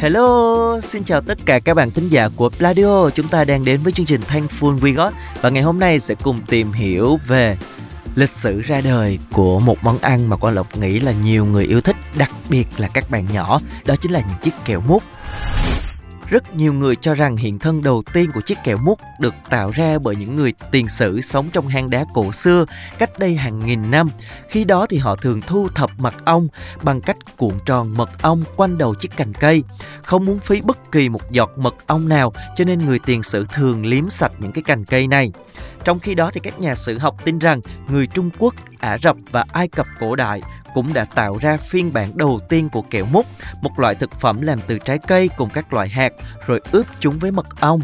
[0.00, 3.10] Hello, xin chào tất cả các bạn thính giả của Pladio.
[3.10, 6.14] Chúng ta đang đến với chương trình Thankful We Got và ngày hôm nay sẽ
[6.14, 7.56] cùng tìm hiểu về
[8.14, 11.64] lịch sử ra đời của một món ăn mà Quang Lộc nghĩ là nhiều người
[11.64, 15.02] yêu thích, đặc biệt là các bạn nhỏ, đó chính là những chiếc kẹo mút.
[16.30, 19.70] Rất nhiều người cho rằng hiện thân đầu tiên của chiếc kẹo mút được tạo
[19.70, 22.64] ra bởi những người tiền sử sống trong hang đá cổ xưa
[22.98, 24.08] cách đây hàng nghìn năm.
[24.48, 26.48] Khi đó thì họ thường thu thập mật ong
[26.82, 29.62] bằng cách cuộn tròn mật ong quanh đầu chiếc cành cây.
[30.02, 33.46] Không muốn phí bất kỳ một giọt mật ong nào, cho nên người tiền sử
[33.54, 35.32] thường liếm sạch những cái cành cây này.
[35.84, 39.16] Trong khi đó thì các nhà sử học tin rằng người Trung Quốc, Ả Rập
[39.30, 40.42] và Ai Cập cổ đại
[40.74, 43.26] cũng đã tạo ra phiên bản đầu tiên của kẹo mút,
[43.62, 46.12] một loại thực phẩm làm từ trái cây cùng các loại hạt
[46.46, 47.80] rồi ướp chúng với mật ong.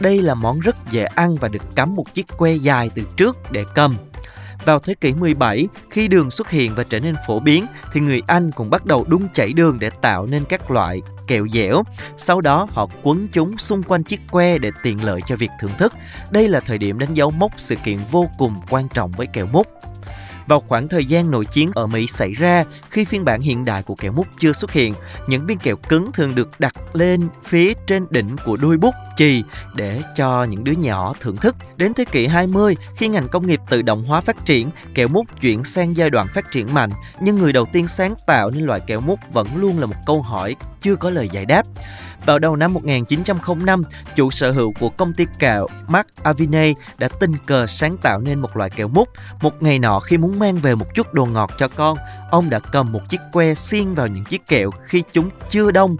[0.00, 3.38] Đây là món rất dễ ăn và được cắm một chiếc que dài từ trước
[3.50, 3.96] để cầm.
[4.68, 8.22] Vào thế kỷ 17, khi đường xuất hiện và trở nên phổ biến, thì người
[8.26, 11.82] Anh cũng bắt đầu đun chảy đường để tạo nên các loại kẹo dẻo.
[12.16, 15.70] Sau đó họ quấn chúng xung quanh chiếc que để tiện lợi cho việc thưởng
[15.78, 15.92] thức.
[16.30, 19.46] Đây là thời điểm đánh dấu mốc sự kiện vô cùng quan trọng với kẹo
[19.46, 19.66] mút.
[20.48, 23.82] Vào khoảng thời gian nội chiến ở Mỹ xảy ra, khi phiên bản hiện đại
[23.82, 24.94] của kẹo mút chưa xuất hiện,
[25.26, 29.42] những viên kẹo cứng thường được đặt lên phía trên đỉnh của đuôi bút chì
[29.74, 31.56] để cho những đứa nhỏ thưởng thức.
[31.76, 35.40] Đến thế kỷ 20, khi ngành công nghiệp tự động hóa phát triển, kẹo mút
[35.40, 36.90] chuyển sang giai đoạn phát triển mạnh,
[37.20, 40.22] nhưng người đầu tiên sáng tạo nên loại kẹo mút vẫn luôn là một câu
[40.22, 41.66] hỏi chưa có lời giải đáp.
[42.26, 43.82] Vào đầu năm 1905,
[44.16, 48.40] chủ sở hữu của công ty kẹo Mark Avine đã tình cờ sáng tạo nên
[48.40, 49.08] một loại kẹo mút.
[49.40, 51.98] Một ngày nọ khi muốn mang về một chút đồ ngọt cho con,
[52.30, 55.96] ông đã cầm một chiếc que xiên vào những chiếc kẹo khi chúng chưa đông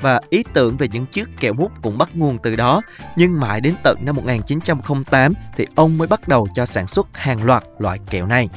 [0.00, 2.82] và ý tưởng về những chiếc kẹo mút cũng bắt nguồn từ đó.
[3.16, 7.44] Nhưng mãi đến tận năm 1908 thì ông mới bắt đầu cho sản xuất hàng
[7.44, 8.48] loạt loại kẹo này.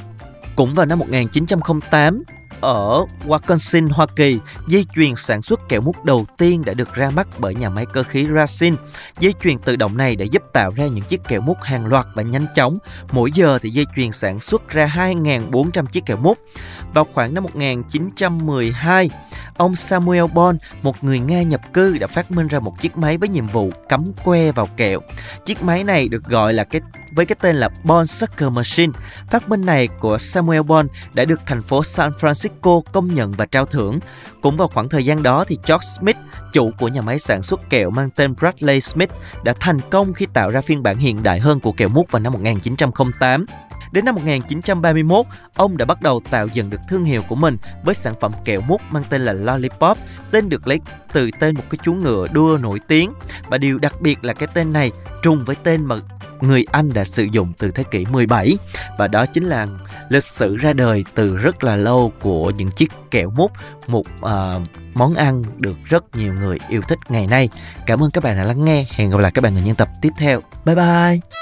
[0.56, 2.22] Cũng vào năm 1908,
[2.62, 7.10] ở Wisconsin, Hoa Kỳ, dây chuyền sản xuất kẹo mút đầu tiên đã được ra
[7.10, 8.76] mắt bởi nhà máy cơ khí Racine.
[9.20, 12.06] Dây chuyền tự động này đã giúp tạo ra những chiếc kẹo mút hàng loạt
[12.14, 12.78] và nhanh chóng.
[13.12, 16.38] Mỗi giờ thì dây chuyền sản xuất ra 2.400 chiếc kẹo mút.
[16.94, 19.10] Vào khoảng năm 1912,
[19.56, 23.16] ông Samuel Bon, một người Nga nhập cư đã phát minh ra một chiếc máy
[23.16, 25.00] với nhiệm vụ cắm que vào kẹo.
[25.46, 26.80] Chiếc máy này được gọi là cái
[27.14, 28.92] với cái tên là Bon Sucker Machine.
[29.30, 33.46] Phát minh này của Samuel Bon đã được thành phố San Francisco công nhận và
[33.46, 33.98] trao thưởng.
[34.42, 36.16] Cũng vào khoảng thời gian đó thì George Smith,
[36.52, 39.10] chủ của nhà máy sản xuất kẹo mang tên Bradley Smith,
[39.44, 42.20] đã thành công khi tạo ra phiên bản hiện đại hơn của kẹo mút vào
[42.20, 43.46] năm 1908.
[43.92, 47.94] Đến năm 1931, ông đã bắt đầu tạo dựng được thương hiệu của mình với
[47.94, 49.98] sản phẩm kẹo mút mang tên là Lollipop.
[50.30, 50.80] Tên được lấy
[51.12, 53.12] từ tên một cái chú ngựa đua nổi tiếng
[53.48, 54.90] và điều đặc biệt là cái tên này
[55.22, 55.96] trùng với tên mà
[56.40, 58.58] người Anh đã sử dụng từ thế kỷ 17
[58.98, 59.66] và đó chính là
[60.08, 63.52] lịch sử ra đời từ rất là lâu của những chiếc kẹo mút
[63.86, 64.62] một uh,
[64.94, 67.48] món ăn được rất nhiều người yêu thích ngày nay.
[67.86, 68.86] Cảm ơn các bạn đã lắng nghe.
[68.90, 70.40] Hẹn gặp lại các bạn ở những tập tiếp theo.
[70.64, 71.41] Bye bye.